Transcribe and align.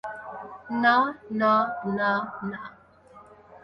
না 0.81 0.95
না 1.39 1.53
না 1.97 2.11
না! 2.43 2.61